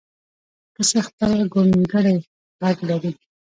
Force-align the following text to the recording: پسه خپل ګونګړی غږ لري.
پسه 0.73 0.99
خپل 1.07 1.31
ګونګړی 1.53 2.17
غږ 2.59 2.77
لري. 2.89 3.11